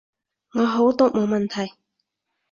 [0.53, 1.75] 我口讀冇問題